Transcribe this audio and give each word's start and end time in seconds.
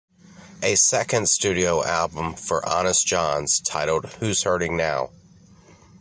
A 0.63 0.73
second 0.77 1.29
studio 1.29 1.83
album 1.85 2.33
for 2.33 2.67
Honest 2.67 3.05
Jon's, 3.05 3.59
titled 3.59 4.05
Who's 4.13 4.41
Hurting 4.41 4.75
Now? 4.75 5.11